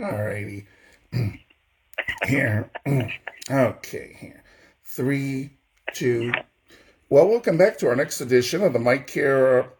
[0.00, 0.66] All righty.
[2.26, 2.70] here.
[3.50, 4.44] Okay, here.
[4.84, 5.56] Three,
[5.94, 6.34] two.
[7.08, 9.70] Well, welcome back to our next edition of the Mike Kara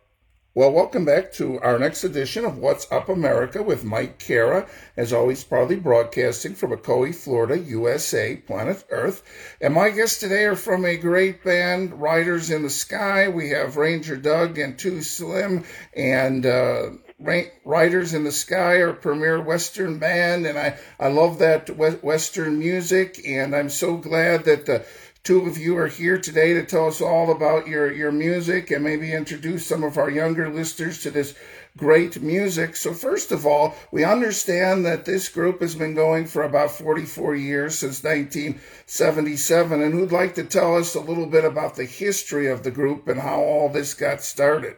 [0.59, 5.13] well, welcome back to our next edition of What's Up America with Mike Kara, as
[5.13, 9.23] always, proudly broadcasting from Ocoee, Florida, USA, planet Earth.
[9.61, 13.29] And my guests today are from a great band, Riders in the Sky.
[13.29, 15.63] We have Ranger Doug and Too Slim,
[15.95, 16.91] and uh,
[17.21, 20.47] Riders in the Sky, our premier Western band.
[20.47, 24.87] And I, I love that Western music, and I'm so glad that the
[25.25, 28.85] two of you are here today to tell us all about your, your music and
[28.85, 31.35] maybe introduce some of our younger listeners to this
[31.77, 32.77] great music.
[32.77, 37.35] So, first of all, we understand that this group has been going for about 44
[37.35, 39.83] years, since 1977.
[39.83, 43.09] And who'd like to tell us a little bit about the history of the group
[43.09, 44.77] and how all this got started?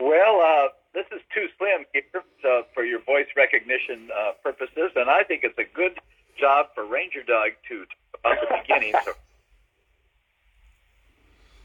[0.00, 5.10] Well, uh, this is Too Slim here uh, for your voice recognition uh, purposes, and
[5.10, 5.98] I think it's a good
[6.38, 8.94] job for Ranger Doug to about the beginning.
[9.04, 9.12] So.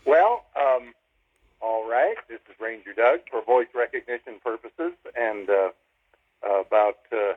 [0.06, 0.94] Well, um,
[1.62, 2.16] all right.
[2.28, 5.70] This is Ranger Doug for voice recognition purposes, and uh,
[6.44, 7.34] about uh,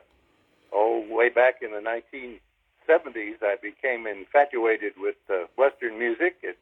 [0.73, 6.37] oh, way back in the 1970s, I became infatuated with uh, Western music.
[6.41, 6.57] It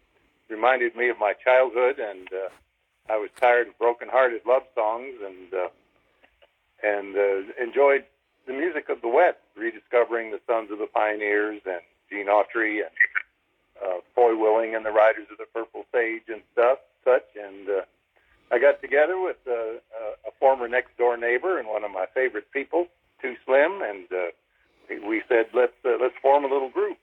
[0.50, 2.50] reminded me of my childhood, and uh,
[3.10, 5.68] I was tired of broken-hearted love songs, and uh,
[6.84, 8.04] and uh, enjoyed
[8.48, 12.94] the music of the West, rediscovering the Sons of the Pioneers and Gene Autry and
[13.84, 17.26] uh, Foy Willing and the Riders of the Purple Sage and stuff, such.
[17.36, 17.82] And uh,
[18.52, 19.80] I got together with uh,
[20.28, 22.88] a former next door neighbor and one of my favorite people,
[23.22, 26.98] Too Slim, and uh, we said let's uh, let's form a little group.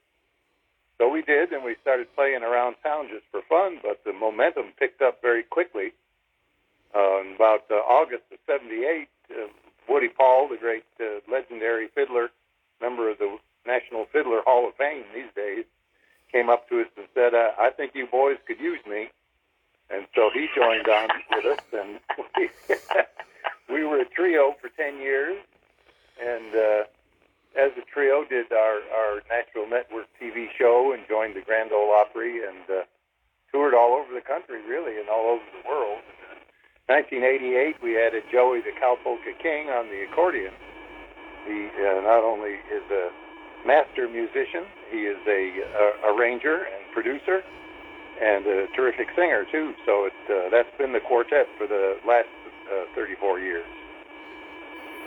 [1.03, 3.81] So we did, and we started playing around town just for fun.
[3.83, 5.91] But the momentum picked up very quickly.
[6.94, 9.48] Uh, in about uh, August of '78, uh,
[9.89, 12.31] Woody Paul, the great uh, legendary fiddler,
[12.81, 13.36] member of the
[13.67, 15.64] National Fiddler Hall of Fame these days,
[16.31, 19.09] came up to us and said, uh, "I think you boys could use me."
[19.91, 21.99] And so he joined on with us, and
[22.37, 22.49] we,
[23.75, 25.37] we were a trio for ten years,
[26.25, 26.84] and uh,
[27.56, 31.92] as a trio did our our Nashville Network TV show and joined the Grand Ole
[31.92, 32.82] Opry and uh,
[33.52, 36.00] toured all over the country, really, and all over the world.
[36.88, 40.52] 1988, we added Joey the Cowpolka King on the accordion.
[41.46, 43.12] He uh, not only is a
[43.66, 47.42] master musician, he is a, a arranger and producer,
[48.20, 49.74] and a terrific singer too.
[49.86, 52.32] So it uh, that's been the quartet for the last
[52.72, 53.66] uh, 34 years.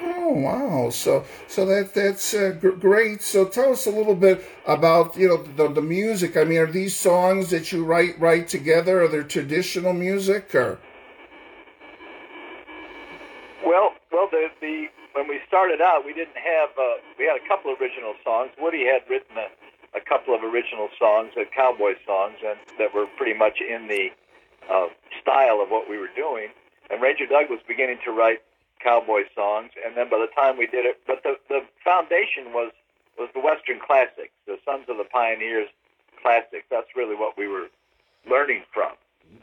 [0.04, 0.90] Oh wow!
[0.90, 3.22] So so that that's uh, g- great.
[3.22, 6.36] So tell us a little bit about you know the, the music.
[6.36, 9.04] I mean, are these songs that you write write together?
[9.04, 10.80] Are they traditional music or?
[13.66, 17.48] Well, well, the the when we started out, we didn't have uh, we had a
[17.48, 18.52] couple of original songs.
[18.60, 19.48] Woody had written a,
[19.98, 24.10] a couple of original songs, uh, cowboy songs, and that were pretty much in the
[24.70, 24.88] uh,
[25.22, 26.50] style of what we were doing.
[26.92, 28.45] And Ranger Doug was beginning to write
[28.86, 32.72] cowboy songs, and then by the time we did it, but the the foundation was
[33.18, 35.70] was the Western classics, the Sons of the Pioneers
[36.22, 36.70] classics.
[36.70, 37.68] That's really what we were
[38.30, 38.94] learning from,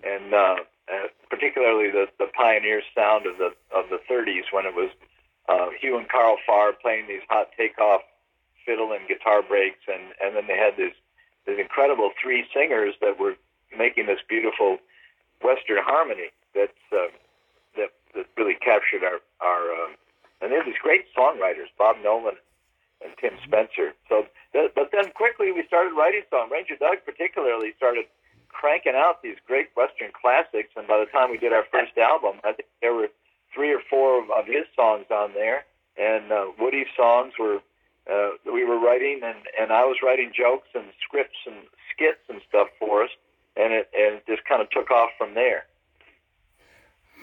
[0.06, 4.74] and uh, uh, particularly the the pioneer sound of the of the 30s when it
[4.74, 4.90] was
[5.48, 8.02] uh, Hugh and Karl Farr playing these hot takeoff
[8.64, 10.94] fiddle and guitar breaks, and and then they had this
[11.46, 13.34] these incredible three singers that were
[13.76, 14.78] making this beautiful
[15.42, 17.08] Western harmony that's uh,
[18.14, 19.96] that really captured our our um,
[20.42, 22.34] and there's these great songwriters, Bob Nolan
[23.04, 23.94] and Tim Spencer.
[24.08, 26.50] So, but then quickly we started writing songs.
[26.50, 28.06] Ranger Doug particularly started
[28.48, 32.40] cranking out these great Western classics, and by the time we did our first album,
[32.44, 33.08] I think there were
[33.54, 35.64] three or four of, of his songs on there,
[35.96, 37.60] and uh, Woody's songs were
[38.10, 41.56] uh, we were writing, and and I was writing jokes and scripts and
[41.94, 43.10] skits and stuff for us,
[43.56, 45.66] and it and it just kind of took off from there.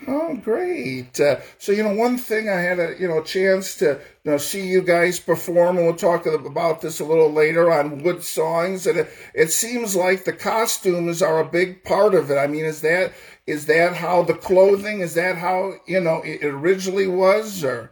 [0.07, 1.19] Oh, great!
[1.19, 4.37] Uh, so you know, one thing I had a you know chance to you know,
[4.37, 8.87] see you guys perform, and we'll talk about this a little later on WoodSongs.
[8.87, 12.37] And it, it seems like the costumes are a big part of it.
[12.37, 13.13] I mean, is that
[13.47, 15.01] is that how the clothing?
[15.01, 17.91] Is that how you know it originally was, or?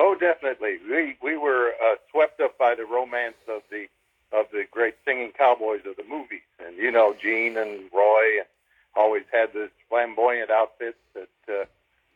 [0.00, 0.78] Oh, definitely.
[0.88, 3.86] We we were uh, swept up by the romance of the
[4.32, 8.48] of the great singing cowboys of the movies, and you know Gene and Roy, and
[8.98, 11.64] always had this flamboyant outfits that uh,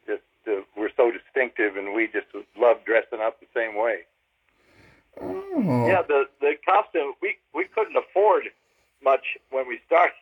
[0.07, 2.27] just uh, were so distinctive, and we just
[2.59, 4.01] loved dressing up the same way.
[5.21, 5.87] Oh.
[5.87, 8.45] Yeah, the the costume we we couldn't afford
[9.03, 10.15] much when we started.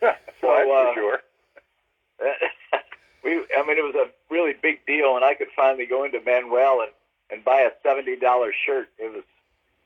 [0.00, 1.18] so well, uh, sure.
[3.24, 6.20] we, I mean, it was a really big deal, and I could finally go into
[6.20, 6.90] Manuel and
[7.30, 8.88] and buy a seventy dollar shirt.
[8.98, 9.24] It was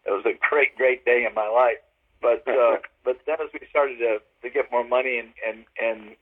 [0.07, 1.79] it was a great great day in my life.
[2.23, 6.17] But uh, but then as we started to to get more money and and and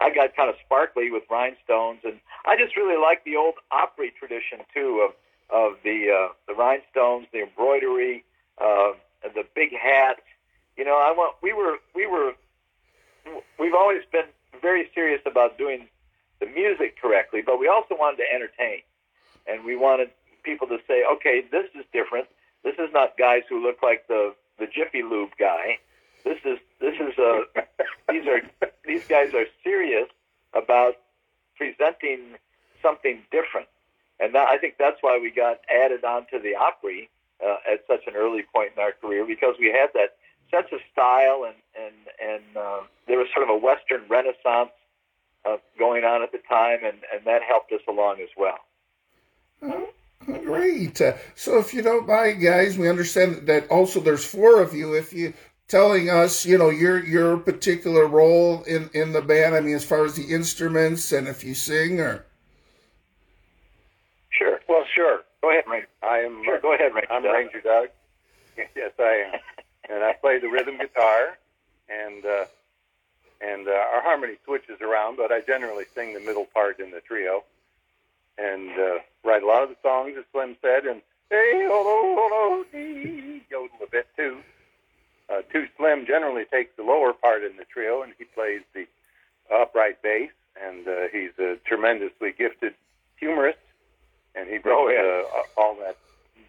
[0.00, 4.12] I got kind of sparkly with rhinestones, and I just really like the old Opry
[4.18, 5.14] tradition too of
[5.50, 8.24] of the uh, the rhinestones, the embroidery,
[8.58, 8.92] uh,
[9.22, 10.16] the big hat.
[10.76, 12.32] You know, I want we were we were
[13.58, 14.26] we've always been
[14.60, 15.88] very serious about doing
[16.40, 18.82] the music correctly, but we also wanted to entertain,
[19.46, 20.10] and we wanted
[20.42, 22.26] people to say, okay, this is different.
[22.64, 25.78] This is not guys who look like the the Jiffy Lube guy.
[26.32, 27.42] This is this is a
[28.08, 28.40] these are
[28.86, 30.08] these guys are serious
[30.54, 30.94] about
[31.58, 32.20] presenting
[32.80, 33.68] something different,
[34.18, 37.10] and that, I think that's why we got added onto the Opry
[37.44, 40.16] uh, at such an early point in our career because we had that
[40.50, 44.70] sense of style and and and uh, there was sort of a Western Renaissance
[45.44, 48.58] uh, going on at the time, and and that helped us along as well.
[49.60, 49.88] Oh,
[50.44, 50.98] great.
[50.98, 54.94] Uh, so, if you don't mind, guys, we understand that also there's four of you.
[54.94, 55.34] If you
[55.72, 59.54] telling us, you know, your your particular role in in the band.
[59.54, 62.26] I mean, as far as the instruments and if you sing or.
[64.28, 64.60] Sure.
[64.68, 65.22] Well, sure.
[65.40, 65.88] Go ahead, Ranger.
[66.02, 66.42] I am.
[66.44, 67.10] Sure, go ahead, Ranger.
[67.10, 67.32] I'm Doug.
[67.38, 67.88] Ranger Doug.
[68.76, 69.40] Yes, I am,
[69.88, 71.38] and I play the rhythm guitar,
[71.88, 72.44] and uh,
[73.40, 77.00] and uh, our harmony switches around, but I generally sing the middle part in the
[77.00, 77.44] trio,
[78.36, 82.64] and uh, write a lot of the songs, as Slim said, and hey, oh, oh,
[82.70, 84.36] dee, yodel a bit too.
[85.32, 88.86] Uh, Too Slim generally takes the lower part in the trio, and he plays the
[89.54, 90.30] upright bass,
[90.62, 92.74] and uh, he's a tremendously gifted
[93.16, 93.58] humorist,
[94.34, 95.40] and he brings Oh, yeah.
[95.40, 95.96] uh, all that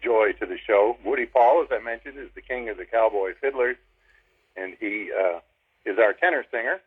[0.02, 0.96] joy to the show.
[1.04, 3.76] Woody Paul, as I mentioned, is the king of the cowboy fiddlers,
[4.56, 5.40] and he uh,
[5.86, 6.80] is our tenor singer,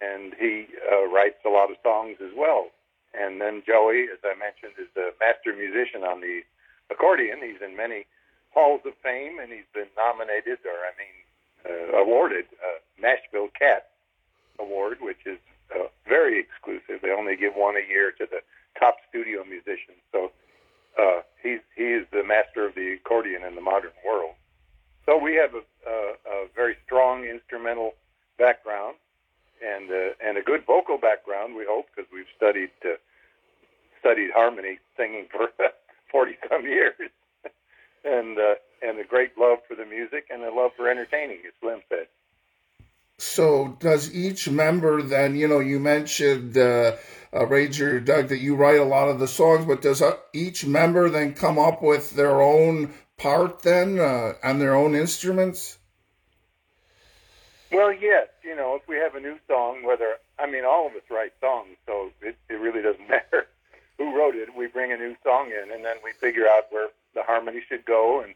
[0.00, 2.68] and he uh, writes a lot of songs as well.
[3.18, 6.42] And then Joey, as I mentioned, is a master musician on the
[6.90, 7.38] accordion.
[7.42, 8.06] He's in many
[8.58, 11.16] halls of fame, and he's been nominated, or I mean,
[11.62, 13.90] uh, awarded a Nashville Cat
[14.58, 15.38] Award, which is
[15.74, 17.00] uh, very exclusive.
[17.02, 18.40] They only give one a year to the
[18.78, 20.02] top studio musicians.
[20.10, 20.32] So
[20.98, 24.34] uh, he's he is the master of the accordion in the modern world.
[25.06, 25.96] So we have a, a,
[26.26, 27.94] a very strong instrumental
[28.38, 28.96] background
[29.64, 31.54] and uh, and a good vocal background.
[31.54, 32.98] We hope because we've studied uh,
[34.00, 35.48] studied harmony singing for
[36.10, 36.94] forty some years,
[38.08, 41.52] and uh, and a great love for the music and a love for entertaining, as
[41.60, 42.06] Slim said.
[43.20, 46.96] So, does each member then, you know, you mentioned, uh,
[47.34, 50.64] uh, Ranger Doug, that you write a lot of the songs, but does uh, each
[50.64, 55.78] member then come up with their own part then uh, on their own instruments?
[57.72, 60.94] Well, yes, you know, if we have a new song, whether I mean, all of
[60.94, 63.48] us write songs, so it, it really doesn't matter
[63.98, 64.54] who wrote it.
[64.56, 67.84] We bring a new song in, and then we figure out where the harmony should
[67.84, 68.20] go.
[68.22, 68.34] And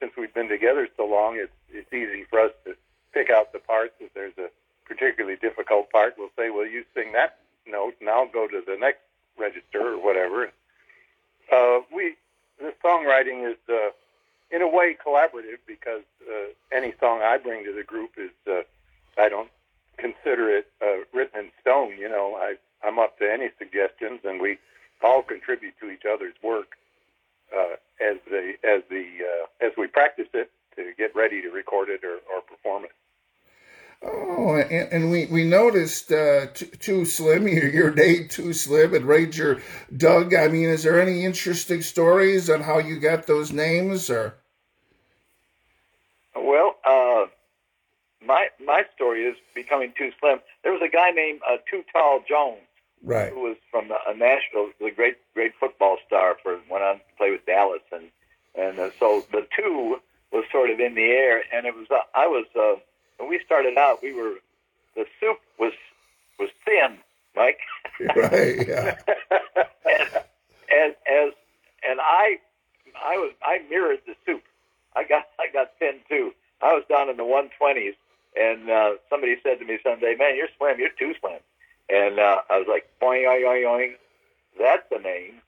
[0.00, 2.74] since we've been together so long, it's it's easy for us to
[3.12, 3.94] pick out the parts.
[4.00, 4.48] If there's a
[4.84, 8.76] particularly difficult part, we'll say, "Well, you sing that note, and I'll go to the
[8.76, 9.00] next
[9.38, 10.50] register or whatever."
[11.50, 12.16] Uh, we
[12.58, 13.90] the songwriting is uh,
[14.50, 18.62] in a way collaborative because uh, any song I bring to the group is uh,
[19.18, 19.50] I don't
[19.96, 21.96] consider it uh, written in stone.
[21.98, 24.58] You know, I I'm up to any suggestions, and we
[25.02, 26.76] all contribute to each other's work
[27.56, 31.88] uh, as the as the uh, as we practice it to get ready to record
[31.88, 32.92] it or, or perform it.
[34.02, 38.94] Oh, and, and we, we noticed uh, Too Too Slim, your, your name Too Slim,
[38.94, 39.62] and Ranger
[39.96, 40.34] Doug.
[40.34, 44.10] I mean, is there any interesting stories on how you got those names?
[44.10, 44.34] Or
[46.34, 47.26] Well, uh,
[48.26, 50.40] my my story is becoming too slim.
[50.62, 52.60] There was a guy named uh, Too Tall Jones
[53.04, 57.00] right, who was from uh, Nashville, a great great football star for went on to
[57.16, 58.04] play with Dallas, and
[58.54, 59.98] and uh, so the two
[60.32, 62.80] was sort of in the air, and it was uh, I was uh,
[63.18, 64.34] when we started out, we were
[64.96, 65.72] the soup was
[66.38, 66.98] was thin,
[67.36, 67.60] Mike,
[68.16, 68.96] right, yeah,
[69.86, 70.24] and
[70.72, 71.32] and as
[71.88, 72.38] and I
[72.96, 74.42] I was I mirrored the soup.
[74.96, 76.32] I got I got thin too.
[76.62, 77.94] I was down in the 120s,
[78.36, 80.78] and uh, somebody said to me someday, "Man, you're slim.
[80.78, 81.40] You're too slim."
[81.88, 83.92] And uh, I was like, "Boing, boing, boing, boing."
[84.58, 85.42] That's the name,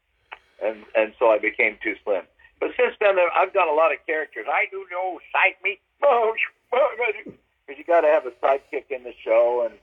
[0.63, 2.23] and and so I became too slim.
[2.61, 4.47] But since then, I've done a lot of characters.
[4.49, 9.67] I do no side meat, because you got to have a sidekick in the show,
[9.69, 9.75] and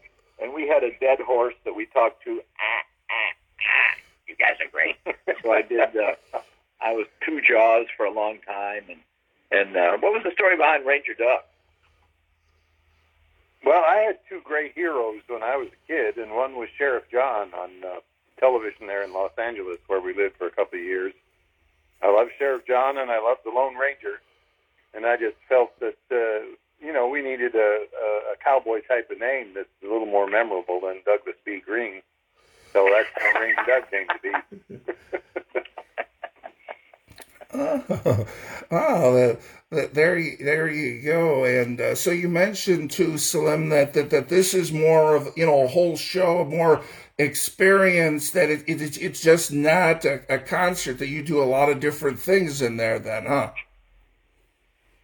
[0.41, 2.41] and we had a dead horse that we talked to.
[2.59, 3.97] Ah, ah, ah.
[4.27, 4.95] You guys are great.
[5.43, 5.79] so I did.
[5.79, 6.15] Uh,
[6.81, 8.99] I was two jaws for a long time, and
[9.51, 11.41] and uh, what was the story behind Ranger Doug?
[13.63, 17.05] Well, I had two great heroes when I was a kid, and one was Sheriff
[17.09, 17.99] John on uh,
[18.37, 21.13] television there in Los Angeles, where we lived for a couple of years.
[22.01, 24.19] I love Sheriff John and I love the Lone Ranger,
[24.93, 26.45] and I just felt that uh,
[26.85, 30.27] you know we needed a, a, a cowboy type of name that's a little more
[30.27, 31.61] memorable than Douglas B.
[31.65, 32.01] Green.
[32.73, 35.61] So that's how Ranger Doug came to be.
[37.55, 38.27] oh,
[38.71, 39.37] oh
[39.73, 41.45] there, you, there you go.
[41.45, 45.45] And uh, so you mentioned Too Slim that, that that this is more of you
[45.45, 46.81] know a whole show, more
[47.17, 48.31] experience.
[48.31, 50.99] That it, it it's just not a, a, concert.
[50.99, 52.99] That you do a lot of different things in there.
[52.99, 53.51] Then, huh?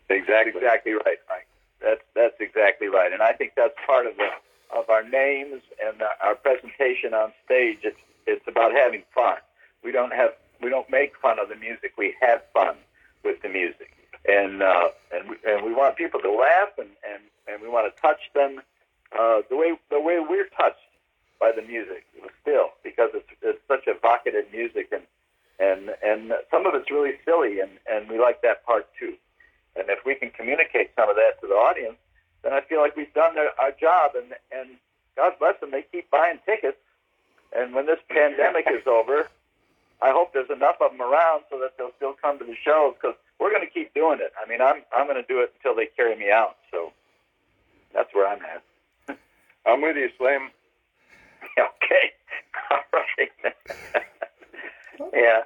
[0.10, 1.18] Exactly, exactly right.
[1.30, 1.46] Right.
[1.82, 3.12] That's that's exactly right.
[3.12, 4.30] And I think that's part of the
[4.76, 7.80] of our names and our presentation on stage.
[7.84, 9.38] It's it's about having fun.
[9.84, 11.94] We don't have we don't make fun of the music.
[11.98, 12.76] We have fun
[13.24, 13.94] with the music
[14.28, 17.94] and uh, and we, and we want people to laugh and and, and we want
[17.94, 18.62] to touch them
[19.18, 20.78] uh, the way the way we're touched
[21.40, 22.06] by the music
[22.42, 25.04] still because it's it's such evocative music and
[25.60, 29.14] and and some of it's really silly and and we like that part too
[29.76, 31.98] and if we can communicate some of that to the audience
[32.44, 34.78] then I feel like we've done their, our job and and
[35.16, 36.78] God bless them they keep buying tickets
[37.56, 39.30] and when this pandemic is over
[40.02, 42.14] I hope there's enough of them around so that they'll
[42.94, 44.32] because we're going to keep doing it.
[44.42, 46.58] I mean, I'm I'm going to do it until they carry me out.
[46.72, 46.92] So
[47.94, 49.18] that's where I'm at.
[49.66, 50.50] I'm with you, Slim.
[51.60, 52.12] okay.
[52.72, 53.54] All right.
[55.14, 55.42] yeah.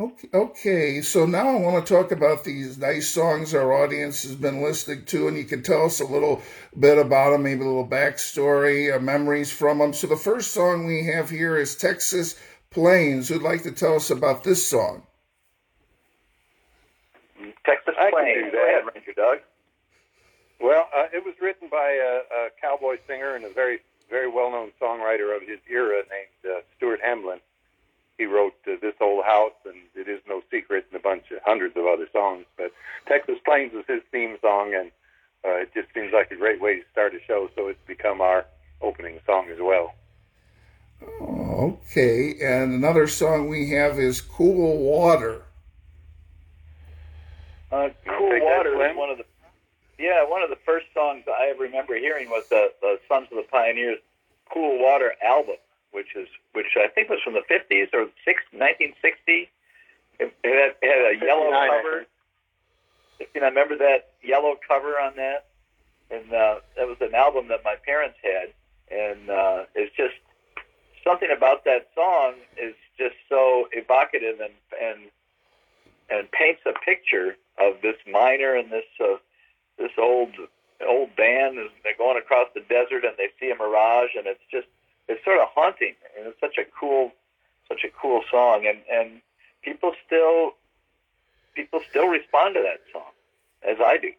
[0.00, 4.34] Okay, okay, so now I want to talk about these nice songs our audience has
[4.34, 6.42] been listening to, and you can tell us a little
[6.78, 9.92] bit about them, maybe a little backstory, uh, memories from them.
[9.92, 12.36] So the first song we have here is Texas
[12.70, 13.28] Plains.
[13.28, 15.02] Who'd like to tell us about this song?
[17.64, 18.52] Texas Plains.
[18.52, 19.38] Go ahead, Ranger Doug.
[20.60, 24.70] Well, uh, it was written by a, a cowboy singer and a very, very well-known
[24.80, 27.40] songwriter of his era named uh, Stuart Hamblen.
[28.16, 31.38] He wrote uh, "This Old House" and "It Is No Secret" and a bunch of
[31.44, 32.44] hundreds of other songs.
[32.56, 32.72] But
[33.06, 34.90] Texas Plains is his theme song, and
[35.44, 37.48] uh, it just seems like a great way to start a show.
[37.56, 38.44] So it's become our
[38.80, 39.94] opening song as well.
[41.20, 45.42] Okay, and another song we have is "Cool Water."
[47.72, 49.24] Uh, cool Water is one of the
[49.98, 53.46] yeah one of the first songs I remember hearing was the, the Sons of the
[53.50, 53.98] Pioneers
[54.52, 55.56] Cool Water album,
[55.92, 59.48] which is which I think was from the 50s or six, 1960.
[60.18, 62.06] It, it, had, it had a yellow cover.
[63.34, 65.46] You know, I remember that yellow cover on that,
[66.10, 68.52] and uh, that was an album that my parents had,
[68.94, 70.14] and uh, it's just
[71.02, 75.10] something about that song is just so evocative and and
[76.12, 79.16] and paints a picture of this miner and this uh,
[79.78, 80.30] this old
[80.86, 84.44] old band is they're going across the desert and they see a mirage and it's
[84.50, 84.66] just
[85.08, 87.12] it's sort of haunting and it's such a cool
[87.68, 89.20] such a cool song and and
[89.62, 90.52] people still
[91.54, 93.12] people still respond to that song
[93.66, 94.12] as I do.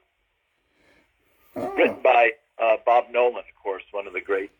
[1.55, 1.73] Oh.
[1.75, 2.31] Written by
[2.61, 4.51] uh, Bob Nolan, of course, one of the great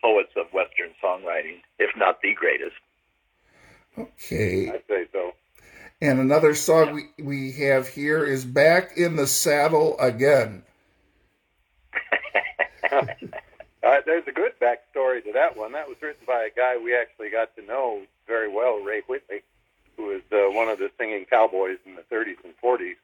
[0.00, 2.76] poets of Western songwriting, if not the greatest.
[3.98, 4.70] Okay.
[4.70, 5.32] I'd say so.
[6.00, 10.62] And another song we, we have here is Back in the Saddle Again.
[12.92, 13.04] uh,
[14.06, 15.72] there's a good backstory to that one.
[15.72, 19.42] That was written by a guy we actually got to know very well, Ray Whitley,
[19.96, 22.94] who was uh, one of the singing cowboys in the 30s and 40s.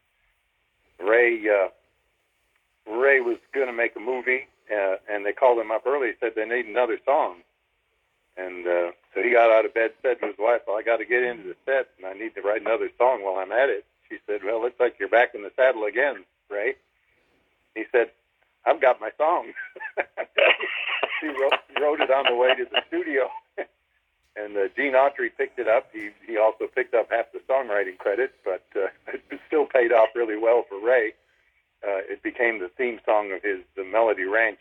[1.00, 1.70] Ray uh,
[2.86, 6.12] Ray was going to make a movie, uh, and they called him up early.
[6.20, 7.38] Said they need another song,
[8.36, 10.98] and uh, so he got out of bed, said to his wife, "Well, I got
[10.98, 13.68] to get into the set, and I need to write another song while I'm at
[13.68, 16.74] it." She said, "Well, looks like you're back in the saddle again, Ray."
[17.74, 18.10] He said,
[18.66, 19.52] "I've got my song."
[21.20, 23.30] she wrote, wrote it on the way to the studio,
[24.36, 25.88] and uh, Gene Autry picked it up.
[25.92, 30.08] He he also picked up half the songwriting credit, but uh, it still paid off
[30.14, 31.14] really well for Ray.
[31.86, 34.58] Uh, it became the theme song of his the Melody Ranch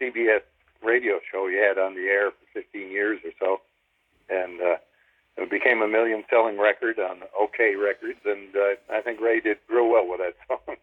[0.00, 0.42] CBS
[0.84, 3.60] radio show he had on the air for 15 years or so,
[4.28, 4.76] and uh,
[5.36, 9.88] it became a million-selling record on Okeh Records, and uh, I think Ray did real
[9.88, 10.76] well with that song.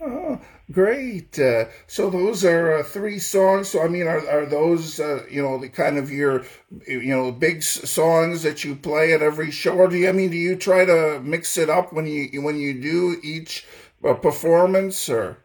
[0.00, 1.38] Oh, great!
[1.38, 3.70] Uh, so those are uh, three songs.
[3.70, 6.44] So I mean, are are those uh, you know the kind of your
[6.86, 10.30] you know big songs that you play at every show, or do you I mean
[10.30, 13.66] do you try to mix it up when you when you do each
[14.04, 15.38] uh, performance or?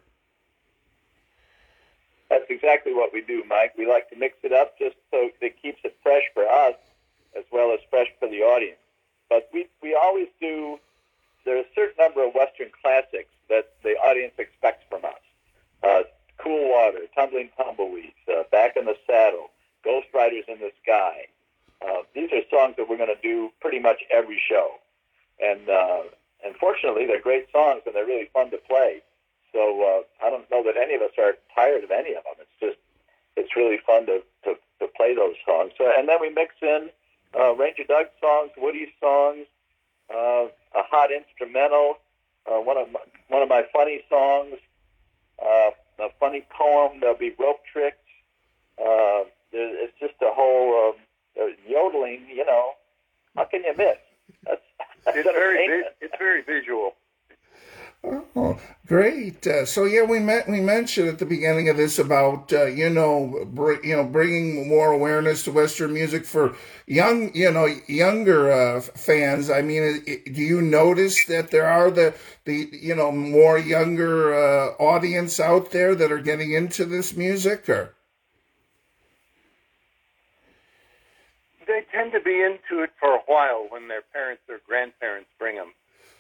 [2.64, 3.74] Exactly what we do, Mike.
[3.78, 6.76] We like to mix it up just so it keeps it fresh for us
[7.38, 8.80] as well as fresh for the audience.
[9.30, 10.80] But we, we always do,
[11.44, 15.20] there are a certain number of Western classics that the audience expects from us.
[15.84, 16.04] Uh,
[16.38, 19.50] cool Water, Tumbling Tumbleweeds, uh, Back in the Saddle,
[19.84, 21.28] Ghost Riders in the Sky,
[21.86, 24.76] uh, these are songs that we're going to do pretty much every show,
[25.44, 26.04] and uh,
[26.46, 29.02] and fortunately, they're great songs and they're really fun to play.
[29.54, 32.42] So uh, I don't know that any of us are tired of any of them.
[32.42, 32.78] It's just
[33.38, 35.72] it's really fun to to, to play those songs.
[35.78, 36.90] So, and then we mix in
[37.40, 39.46] uh, Ranger Doug songs, Woody songs,
[40.14, 41.98] uh, a hot instrumental,
[42.52, 44.56] uh, one of my, one of my funny songs,
[45.42, 45.70] uh,
[46.00, 47.00] a funny poem.
[47.00, 47.98] There'll be rope tricks.
[48.80, 50.96] Uh, it's just a whole um,
[51.40, 52.26] uh, yodeling.
[52.34, 52.72] You know,
[53.36, 53.98] how can you miss?
[54.46, 54.62] That's,
[55.06, 56.96] that's it's very vi- it's very visual.
[58.06, 59.48] Oh, great!
[59.48, 60.50] Uh, so yeah, we met.
[60.50, 64.68] We mentioned at the beginning of this about uh, you know br- you know bringing
[64.68, 66.54] more awareness to Western music for
[66.86, 69.50] young you know younger uh, fans.
[69.50, 74.34] I mean, it, do you notice that there are the the you know more younger
[74.34, 77.96] uh, audience out there that are getting into this music or?
[81.66, 85.56] They tend to be into it for a while when their parents or grandparents bring
[85.56, 85.72] them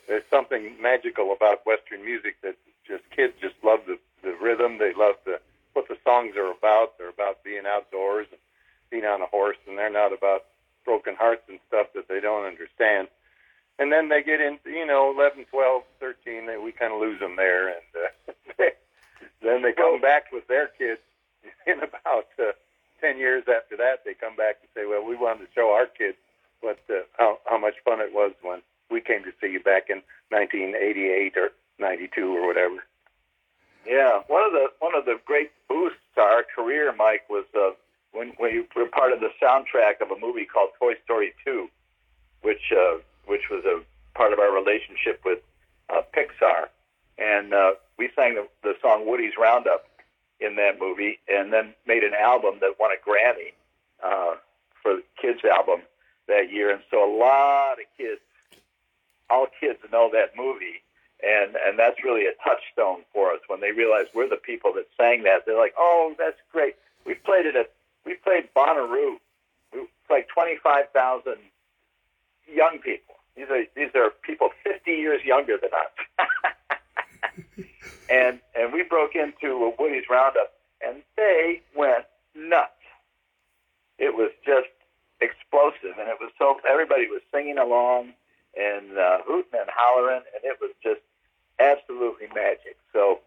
[0.07, 2.55] there's something magical about Western music that
[2.88, 4.77] just kids just love the the rhythm.
[4.77, 5.39] They love the
[5.74, 6.98] what the songs are about.
[6.98, 8.39] They're about being outdoors and
[8.89, 10.45] being on a horse, and they're not about
[10.86, 13.07] broken hearts and stuff that they don't understand.
[13.79, 16.45] And then they get into you know 11, 12, 13.
[16.45, 18.33] They, we kind of lose them there, and uh,
[19.41, 21.01] then they come back with their kids
[21.67, 22.53] in about uh,
[23.01, 24.05] ten years after that.
[24.05, 26.17] They come back and say, "Well, we wanted to show our kids
[26.62, 29.90] what uh, how how much fun it was when we came to see you back
[29.90, 31.50] in 1988 or
[31.80, 32.84] 92 or whatever.
[33.86, 37.72] Yeah, one of the one of the great boosts to our career, Mike, was uh,
[38.13, 41.68] when we were part of the soundtrack of a movie called Toy Story 2,
[42.44, 43.82] which uh, which was a
[44.18, 45.40] part of our relationship with
[45.90, 46.68] uh, Pixar,
[47.18, 49.86] and uh, we sang the, the song Woody's Roundup
[50.40, 53.52] in that movie, and then made an album that won a Grammy
[54.04, 54.36] uh,
[54.82, 55.82] for the kids album
[56.28, 58.22] that year, and so a lot of kids
[59.30, 60.83] all kids know that movie,
[61.24, 64.88] and and that's really a touchstone for us when they realize we're the people that
[64.98, 65.46] sang that.
[65.46, 66.75] They're like, oh, that's great.
[67.05, 67.72] We played it at
[68.05, 69.18] we played Bonnaroo.
[69.74, 71.38] We played twenty five thousand
[72.51, 73.16] young people.
[73.36, 76.27] These are these are people fifty years younger than us.
[78.09, 80.53] and and we broke into a Woody's Roundup,
[80.86, 82.05] and they went
[82.36, 82.72] nuts.
[83.98, 84.68] It was just
[85.22, 88.14] explosive, and it was so everybody was singing along
[88.57, 91.01] and uh, hooting and hollering, and it was just
[91.59, 92.77] absolutely magic.
[92.92, 93.20] So,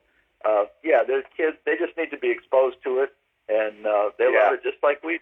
[0.44, 3.14] uh, yeah, there's kids; they just need to be exposed to it,
[3.48, 4.44] and uh, they yeah.
[4.44, 5.20] love it just like we.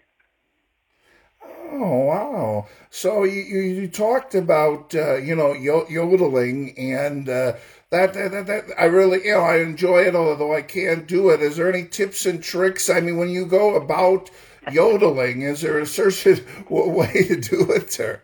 [1.71, 2.67] Oh wow!
[2.89, 7.53] So you you, talked about uh, you know yodeling and uh,
[7.89, 11.29] that, that, that that I really you know I enjoy it although I can't do
[11.29, 11.41] it.
[11.41, 12.89] Is there any tips and tricks?
[12.89, 14.31] I mean, when you go about
[14.71, 18.21] yodeling, is there a certain way to do it, sir?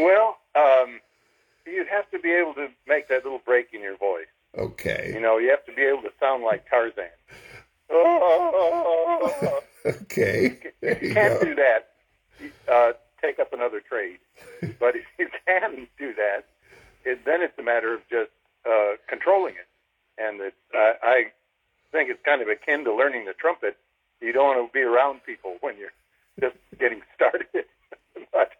[0.00, 1.00] Well, um,
[1.66, 4.26] you'd have to be able to make that little break in your voice.
[4.56, 5.10] Okay.
[5.14, 7.04] You know, you have to be able to sound like Tarzan.
[9.86, 10.58] okay.
[10.80, 11.44] You, can't go.
[11.44, 11.90] do that,
[12.70, 14.18] uh, take up another trade.
[14.78, 16.46] but if you can do that,
[17.04, 18.30] it, then it's a matter of just
[18.66, 19.68] uh, controlling it.
[20.18, 21.24] And it's, I, I
[21.92, 23.76] think it's kind of akin to learning the trumpet.
[24.20, 25.92] You don't want to be around people when you're
[26.40, 27.64] just getting started.
[28.32, 28.50] but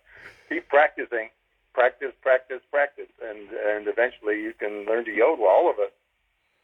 [0.51, 1.31] keep practicing,
[1.73, 5.47] practice, practice, practice, and and eventually you can learn to yodel.
[5.47, 5.93] All of us.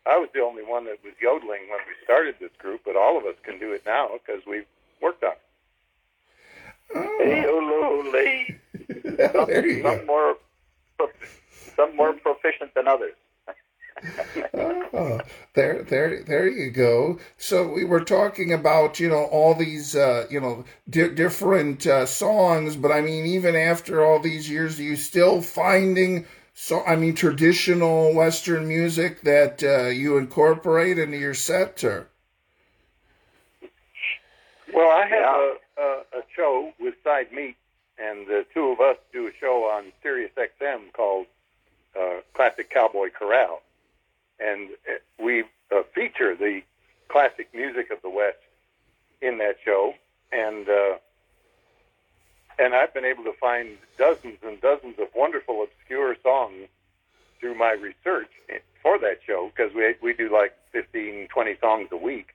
[0.04, 3.18] I was the only one that was yodeling when we started this group, but all
[3.18, 4.66] of us can do it now because we've
[5.02, 5.40] worked on it.
[6.94, 7.12] Oh.
[9.18, 9.48] Hey, some,
[9.82, 10.36] some more,
[11.74, 13.14] some more proficient than others
[14.54, 15.20] oh,
[15.54, 17.18] there, there, there you go.
[17.36, 22.06] So we were talking about you know all these uh, you know di- different uh,
[22.06, 26.96] songs, but I mean even after all these years, are you still finding so I
[26.96, 32.08] mean traditional Western music that uh, you incorporate into your set, or?
[34.72, 35.54] Well, I have yeah.
[35.78, 37.56] a, a, a show with Side Meat,
[37.98, 41.26] and the two of us do a show on Sirius XM called
[41.98, 43.62] uh, Classic Cowboy Corral
[44.40, 44.70] and
[45.22, 46.62] we uh, feature the
[47.08, 48.38] classic music of the West
[49.20, 49.94] in that show,
[50.32, 50.96] and uh,
[52.58, 56.68] and I've been able to find dozens and dozens of wonderful obscure songs
[57.40, 58.30] through my research
[58.82, 62.34] for that show because we we do like 15, 20 songs a week,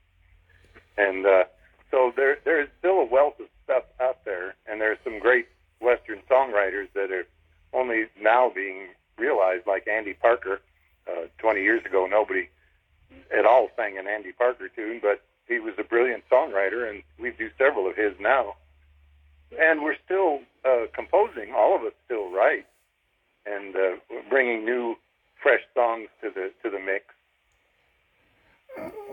[0.98, 1.44] and uh,
[1.90, 5.48] so there there is still a wealth of stuff out there, and there's some great
[5.80, 7.26] Western songwriters that are
[7.74, 8.88] only now being
[9.18, 10.62] realized, like Andy Parker
[11.08, 12.50] uh, 20 years ago, nobody
[13.36, 17.32] at all sang an Andy Parker tune, but he was a brilliant songwriter, and we
[17.32, 18.56] do several of his now.
[19.60, 21.54] And we're still uh, composing.
[21.54, 22.66] All of us still write,
[23.46, 23.96] and uh,
[24.30, 24.96] bringing new,
[25.42, 27.06] fresh songs to the to the mix.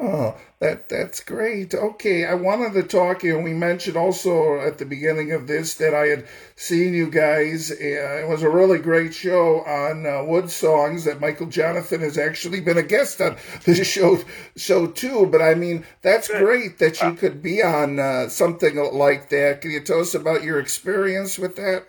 [0.01, 1.75] Oh, that that's great.
[1.75, 3.35] Okay, I wanted to talk you.
[3.35, 7.73] And we mentioned also at the beginning of this that I had seen you guys.
[7.73, 7.75] Uh,
[8.23, 12.79] it was a really great show on uh, WoodSongs that Michael Johnathan has actually been
[12.79, 14.21] a guest on this show
[14.57, 15.27] show too.
[15.27, 19.62] But I mean, that's great that you could be on uh, something like that.
[19.62, 21.87] Can you tell us about your experience with that?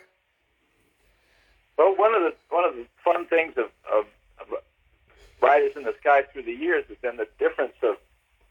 [1.77, 4.05] Well, one of the one of the fun things of, of
[5.41, 7.95] Riders in the Sky through the years has been the difference of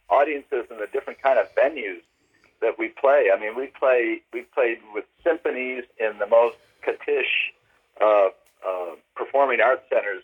[0.09, 2.01] audiences and the different kind of venues
[2.61, 3.31] that we play.
[3.33, 7.53] I mean, we play we played with symphonies in the most cotish
[8.01, 8.29] uh,
[8.67, 10.23] uh, performing arts centers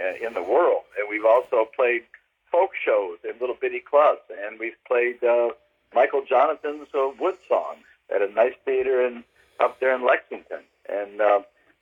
[0.00, 2.02] uh, in the world, and we've also played
[2.50, 5.50] folk shows in little bitty clubs, and we've played uh,
[5.94, 9.24] Michael Johnathan's uh, Wood Songs at a nice theater in
[9.60, 10.60] up there in Lexington.
[10.88, 11.40] And uh,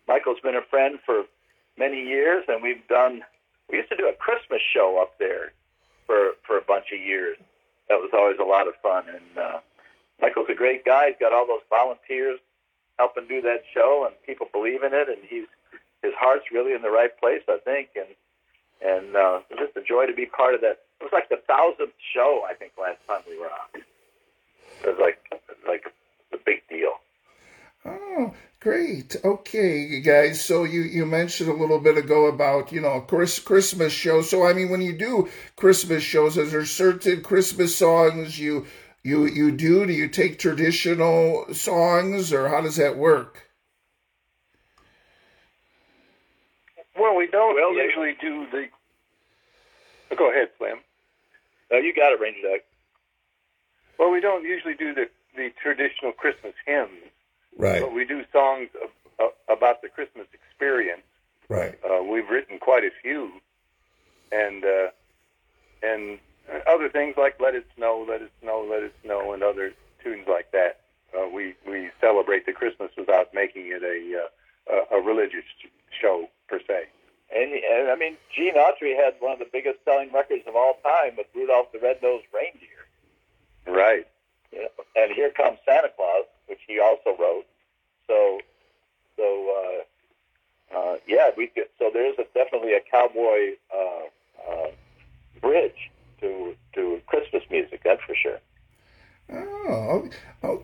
[0.08, 1.24] Michael's been a friend for
[1.78, 3.22] many years, and we've done
[3.70, 5.52] we used to do a Christmas show up there
[6.06, 7.36] for for a bunch of years.
[7.88, 9.04] That was always a lot of fun.
[9.08, 9.58] And uh,
[10.20, 11.08] Michael's a great guy.
[11.08, 12.38] He's got all those volunteers
[12.98, 15.08] helping do that show, and people believe in it.
[15.08, 15.46] And he's
[16.02, 17.90] his heart's really in the right place, I think.
[17.96, 18.14] And
[18.82, 20.82] and uh, it just a joy to be part of that.
[21.00, 23.82] It was like the thousandth show I think last time we were on.
[24.84, 25.18] It was like
[25.66, 25.84] like
[26.32, 27.00] a big deal.
[27.86, 29.14] Oh, great.
[29.24, 30.40] Okay, you guys.
[30.40, 34.28] So you, you mentioned a little bit ago about, you know, Chris, Christmas shows.
[34.28, 38.66] So, I mean, when you do Christmas shows, is there certain Christmas songs you,
[39.02, 39.86] you, you do?
[39.86, 43.42] Do you take traditional songs or how does that work?
[46.98, 48.66] Well, we don't well, usually do the.
[50.10, 50.78] Oh, go ahead, Slim.
[51.70, 52.60] No, you got it, Ranger Doug.
[53.98, 57.05] Well, we don't usually do the, the traditional Christmas hymns
[57.56, 57.80] Right.
[57.80, 58.68] But we do songs
[59.48, 61.02] about the Christmas experience.
[61.48, 61.78] Right.
[61.84, 63.30] Uh, we've written quite a few,
[64.32, 64.88] and uh,
[65.82, 66.18] and
[66.68, 70.26] other things like "Let It Snow," "Let It Snow," "Let It Snow," and other tunes
[70.28, 70.80] like that.
[71.16, 75.44] Uh, we we celebrate the Christmas without making it a uh, a religious
[76.00, 76.86] show per se.
[77.34, 80.78] And, and I mean, Gene Autry had one of the biggest selling records of all
[80.82, 82.86] time with Rudolph the Red-Nosed Reindeer.
[83.66, 84.06] Right.
[84.96, 87.46] And here comes Santa Claus which he also wrote.
[88.06, 88.40] So,
[89.16, 89.84] so
[90.72, 94.70] uh, uh, yeah, we could, so there's a, definitely a cowboy uh, uh,
[95.40, 95.90] bridge
[96.20, 97.82] to to Christmas music.
[97.84, 98.38] That's for sure.
[99.32, 100.08] Oh,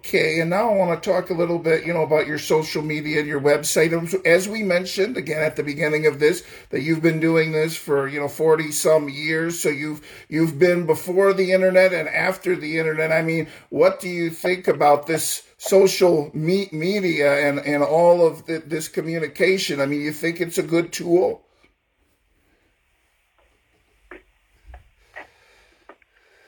[0.05, 0.41] okay.
[0.41, 3.21] And now I want to talk a little bit, you know, about your social media
[3.21, 3.93] and your website.
[4.27, 8.09] As we mentioned again at the beginning of this, that you've been doing this for,
[8.09, 9.61] you know, 40 some years.
[9.61, 13.12] So you've, you've been before the internet and after the internet.
[13.12, 18.45] I mean, what do you think about this social me- media and, and all of
[18.47, 19.81] the, this communication?
[19.81, 21.43] I mean, you think it's a good tool?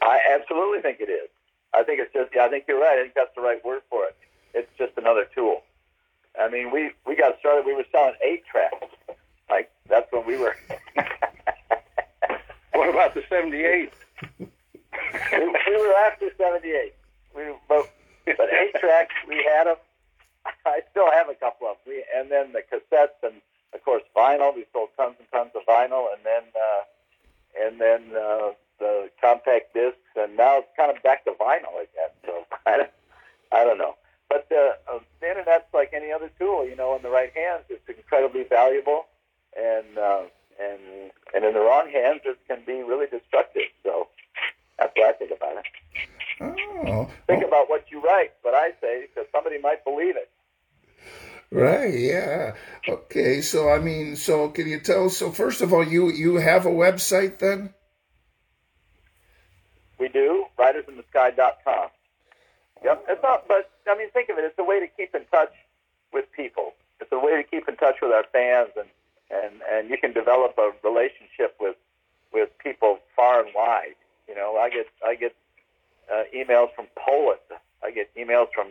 [0.03, 1.24] I absolutely think it is.
[1.75, 2.99] I think it's just, yeah, I think you're right.
[2.99, 4.17] I think that's the right word for it.
[4.55, 5.63] It's just another tool.
[6.41, 8.87] I mean, we, we got started, we were selling eight tracks.
[9.51, 10.57] Like, that's when we were.
[12.73, 13.93] what about the 78?
[14.39, 14.47] we,
[15.39, 16.95] we were after 78.
[17.35, 17.91] We, but,
[18.25, 19.77] but eight tracks, we had them.
[20.67, 21.95] I still have a couple of them.
[21.95, 23.35] We, and then the cassettes and,
[23.73, 24.55] of course, vinyl.
[24.55, 26.07] We sold tons and tons of vinyl.
[26.13, 31.25] And then, uh, and then, uh, the compact discs, and now it's kind of back
[31.25, 32.13] to vinyl again.
[32.25, 32.91] So I don't,
[33.53, 33.97] I don't know.
[34.29, 37.65] But uh, uh, the internet's like any other tool, you know, in the right hands,
[37.69, 39.07] it's incredibly valuable,
[39.57, 40.23] and uh,
[40.61, 43.71] and and in the wrong hands, it can be really destructive.
[43.83, 44.09] So
[44.79, 45.65] that's what I think about it.
[46.41, 47.11] Oh.
[47.27, 47.49] Think oh.
[47.49, 50.31] about what you write, but I say because somebody might believe it.
[51.51, 51.95] Right.
[51.95, 52.55] Yeah.
[52.89, 53.41] Okay.
[53.41, 55.11] So I mean, so can you tell?
[55.11, 57.73] So first of all, you you have a website then?
[59.99, 61.89] We do, ridersinthesky.com.
[62.83, 63.05] Yep.
[63.09, 64.45] It's not, but I mean, think of it.
[64.45, 65.53] It's a way to keep in touch
[66.13, 66.75] with people.
[67.01, 68.89] It's a way to keep in touch with our fans, and
[69.31, 71.77] and and you can develop a relationship with
[72.33, 73.95] with people far and wide.
[74.29, 75.35] You know, I get I get
[76.13, 77.41] uh, emails from Poland.
[77.83, 78.69] I get emails from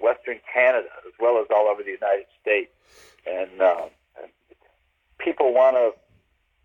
[0.00, 2.70] Western Canada, as well as all over the United States,
[3.26, 3.86] and, uh,
[4.20, 4.30] and
[5.18, 5.92] people want to,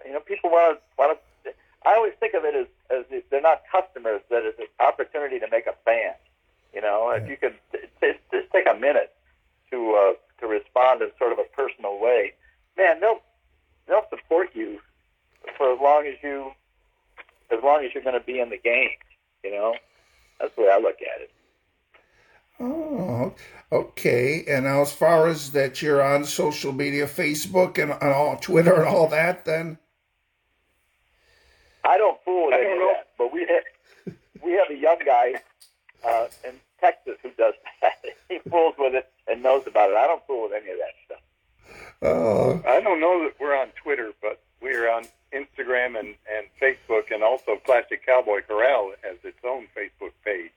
[0.08, 3.30] you know, people want to want to I always think of it as, as if
[3.30, 6.14] they're not customers, that it's an opportunity to make a fan.
[6.74, 7.56] You know, if you could
[8.02, 9.14] just, just take a minute
[9.72, 12.34] to uh, to respond in sort of a personal way,
[12.78, 13.22] man, they'll
[13.88, 14.80] they'll support you
[15.58, 16.52] for as long as you
[17.52, 18.90] as long as you're going to be in the game.
[19.44, 19.76] You know,
[20.40, 21.32] that's the way I look at it.
[22.60, 23.34] Oh,
[23.72, 24.46] okay.
[24.48, 28.76] And now, as far as that, you're on social media, Facebook and, and all Twitter
[28.76, 29.46] and all that.
[29.46, 29.78] Then
[31.84, 35.00] I don't fool with I any of that, but we have, we have a young
[35.06, 35.34] guy
[36.08, 37.94] uh, in Texas who does that.
[38.30, 39.96] he fools with it and knows about it.
[39.96, 41.22] I don't fool with any of that stuff.
[42.04, 47.12] oh, I don't know that we're on Twitter, but we're on Instagram and, and Facebook,
[47.12, 50.52] and also Classic Cowboy Corral has its own Facebook page.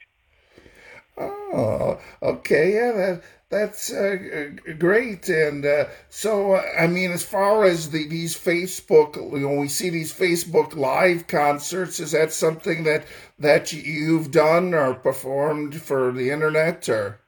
[1.19, 2.75] Oh, okay.
[2.75, 5.29] Yeah, that that's uh, great.
[5.29, 9.69] And uh, so, uh, I mean, as far as the these Facebook, you know, we
[9.69, 12.01] see these Facebook live concerts.
[12.01, 13.05] Is that something that
[13.39, 17.21] that you've done or performed for the internet or?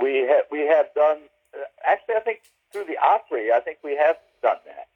[0.00, 1.18] We have we have done
[1.54, 2.16] uh, actually.
[2.16, 2.40] I think
[2.72, 4.88] through the Opry, I think we have done that.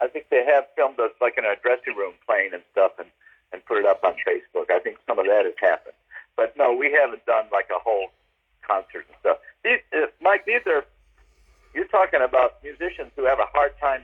[0.00, 3.08] I think they have filmed us like in our dressing room playing and stuff, and
[3.52, 4.70] and put it up on Facebook.
[4.70, 5.94] I think some of that has happened,
[6.36, 8.08] but no, we haven't done like a whole
[8.66, 9.38] concert and stuff.
[9.64, 10.84] These, uh, Mike, these are
[11.74, 14.02] you're talking about musicians who have a hard time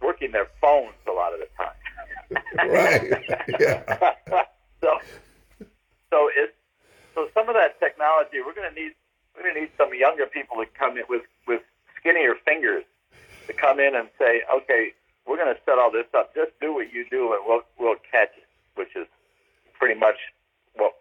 [0.00, 1.74] working their phones a lot of the time.
[2.58, 3.24] Right.
[3.58, 3.82] Yeah.
[4.82, 4.98] so,
[6.10, 6.52] so it's
[7.14, 8.92] so some of that technology we're going to need.
[9.34, 11.62] We're going to need some younger people to come in with with
[11.98, 12.84] skinnier fingers
[13.46, 14.92] to come in and say, okay,
[15.26, 16.34] we're going to set all this up.
[16.34, 18.47] Just do what you do, and we'll we'll catch it.
[18.78, 19.06] Which is
[19.78, 20.16] pretty much
[20.78, 20.92] well,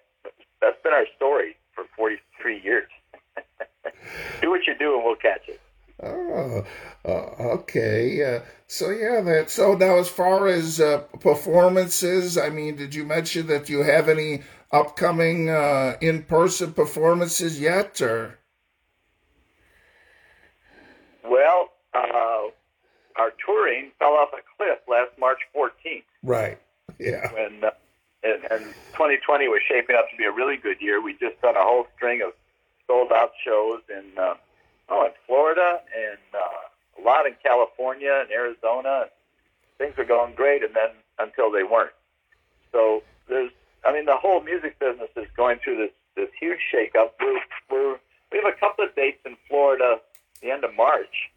[0.61, 2.89] that's been our story for 43 years.
[4.41, 5.61] do what you do, and we'll catch it.
[6.03, 6.63] Oh,
[7.05, 8.35] uh, okay.
[8.35, 9.49] Uh, so yeah, that.
[9.49, 14.07] So now, as far as uh, performances, I mean, did you mention that you have
[14.07, 18.37] any upcoming uh, in-person performances yet, or?
[21.23, 22.49] Well, uh,
[23.17, 26.03] our touring fell off a cliff last March 14th.
[26.21, 26.59] Right.
[26.99, 27.31] Yeah.
[27.33, 27.71] when uh,
[28.23, 31.01] and, and 2020 was shaping up to be a really good year.
[31.01, 32.33] We just done a whole string of
[32.87, 34.35] sold out shows in uh,
[34.89, 39.05] oh in Florida and uh, a lot in California and Arizona.
[39.77, 41.93] Things were going great, and then until they weren't.
[42.71, 43.51] So there's,
[43.85, 47.11] I mean, the whole music business is going through this this huge shakeup.
[47.21, 47.97] We're, we're
[48.31, 49.99] we have a couple of dates in Florida
[50.41, 51.29] the end of March,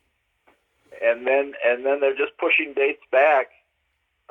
[1.02, 3.48] and then and then they're just pushing dates back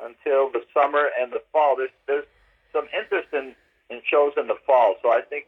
[0.02, 1.76] until the summer and the fall.
[1.76, 2.26] There's there's
[2.72, 3.54] some interest in,
[3.90, 5.46] in shows in the fall, so I think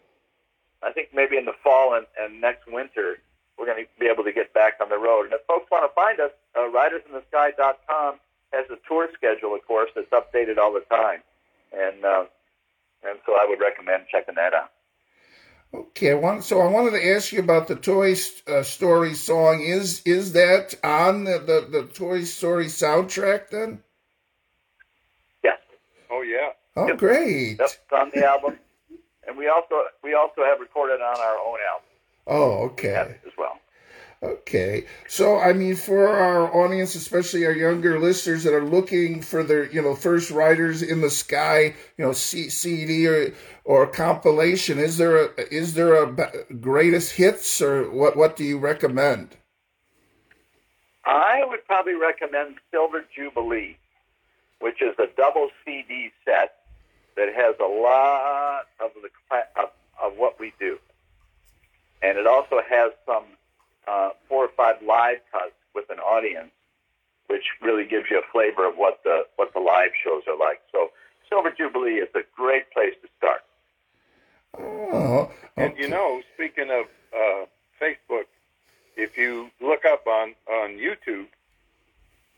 [0.83, 3.19] I think maybe in the fall and, and next winter
[3.59, 5.25] we're going to be able to get back on the road.
[5.25, 8.19] And if folks want to find us, uh, ridersinthesky.com
[8.53, 11.21] has a tour schedule, of course, that's updated all the time,
[11.73, 12.25] and uh,
[13.05, 14.71] and so I would recommend checking that out.
[15.75, 16.11] Okay.
[16.41, 18.15] So I wanted to ask you about the Toy
[18.47, 19.62] uh, Story song.
[19.62, 23.83] Is is that on the, the, the Toy Story soundtrack then?
[26.12, 26.51] Oh yeah.
[26.77, 26.98] Oh, Yep.
[26.98, 27.59] great.
[27.59, 28.59] yep, it's on the album,
[29.27, 31.88] and we also we also have recorded on our own album
[32.27, 33.16] Oh, okay.
[33.27, 33.59] as well.
[34.22, 34.87] Okay.
[35.09, 39.68] So, I mean, for our audience, especially our younger listeners that are looking for their,
[39.72, 43.33] you know, first Riders in the Sky, you know, C- CD or,
[43.64, 48.44] or compilation, is there a, is there a b- greatest hits or what, what do
[48.44, 49.37] you recommend?
[51.05, 53.77] I would probably recommend Silver Jubilee,
[54.62, 56.55] which is a double CD set
[57.16, 59.11] that has a lot of the
[59.61, 59.70] of,
[60.03, 60.79] of what we do,
[62.03, 63.25] and it also has some
[63.88, 66.53] uh, four or five live cuts with an audience,
[67.27, 70.61] which really gives you a flavor of what the what the live shows are like.
[70.70, 70.90] So
[71.29, 73.42] Silver Jubilee is a great place to start.
[74.59, 77.46] Oh, And you know, speaking of uh,
[77.81, 78.27] Facebook,
[78.96, 81.27] if you look up on on YouTube,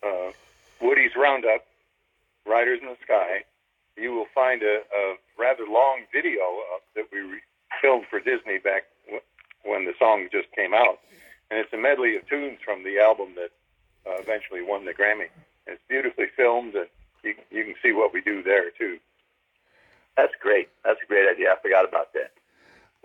[0.03, 0.33] uh,
[0.81, 1.65] Woody's Roundup,
[2.47, 3.45] Riders in the Sky,
[3.97, 6.41] you will find a, a rather long video
[6.95, 7.41] that we re-
[7.81, 9.23] filmed for Disney back w-
[9.65, 10.99] when the song just came out,
[11.51, 13.51] and it's a medley of tunes from the album that
[14.07, 15.29] uh, eventually won the Grammy.
[15.67, 16.89] It's beautifully filmed, and
[17.23, 18.99] you you can see what we do there too.
[20.17, 20.69] That's great.
[20.85, 21.53] That's a great idea.
[21.53, 22.33] I forgot about that.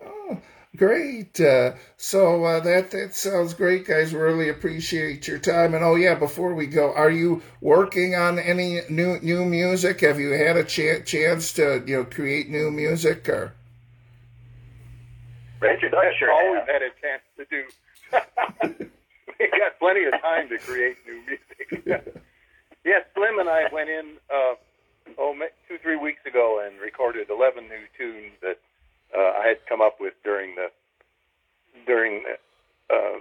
[0.06, 0.38] Oh,
[0.80, 1.40] great.
[1.40, 4.16] Uh, so uh, that that sounds great, guys.
[4.16, 5.76] Really appreciate your time.
[5.76, 10.02] And oh yeah, before we go, are you working on any new new music?
[10.02, 13.54] Have you had a ch- chance to you know create new music or?
[15.60, 16.70] Ranger Doug sure always has.
[16.70, 18.86] had a chance to do.
[19.40, 21.84] we got plenty of time to create new music.
[22.86, 24.56] yeah, Slim and I went in uh,
[25.18, 28.58] oh ma- two three weeks ago and recorded eleven new tunes that
[29.18, 30.68] uh, I had come up with during the
[31.86, 33.20] during the, uh,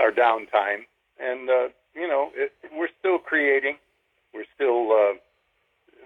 [0.00, 0.86] our downtime,
[1.20, 3.76] and uh, you know it, we're still creating.
[4.34, 5.16] We're still uh,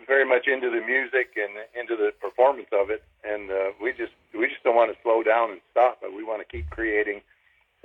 [0.07, 4.13] very much into the music and into the performance of it, and uh, we just
[4.35, 7.21] we just don't want to slow down and stop, but we want to keep creating,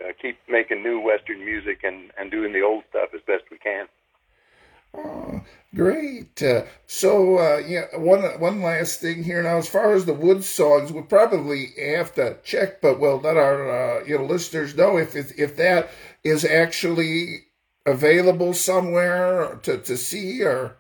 [0.04, 3.58] uh, keep making new Western music and and doing the old stuff as best we
[3.58, 3.88] can.
[4.98, 5.42] Oh,
[5.74, 6.42] great.
[6.42, 9.58] Uh, so, uh, yeah, one one last thing here now.
[9.58, 14.04] As far as the WoodSongs, we probably have to check, but we'll let our uh,
[14.06, 15.90] you know listeners know if, if if that
[16.24, 17.46] is actually
[17.86, 20.78] available somewhere to to see or.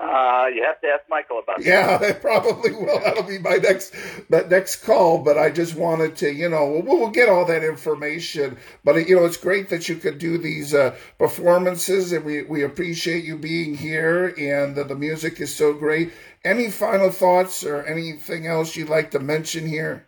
[0.00, 1.66] Uh, you have to ask Michael about that.
[1.66, 3.00] Yeah, I probably will.
[3.00, 3.92] That'll be my next
[4.30, 5.18] that next call.
[5.18, 8.58] But I just wanted to, you know, we'll, we'll get all that information.
[8.84, 12.62] But you know, it's great that you could do these uh, performances, and we we
[12.62, 14.34] appreciate you being here.
[14.38, 16.12] And the, the music is so great.
[16.44, 20.06] Any final thoughts or anything else you'd like to mention here?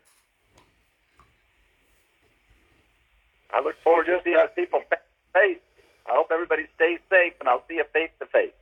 [3.52, 5.00] I look forward to seeing people face
[5.32, 5.58] face.
[6.06, 8.52] I hope everybody stays safe, and I'll see you face to face.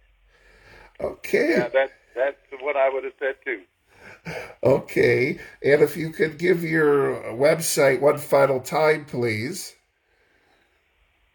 [1.00, 1.50] Okay.
[1.50, 3.62] Yeah, that that's what I would have said too.
[4.62, 5.38] Okay.
[5.62, 9.74] And if you could give your website one final time, please.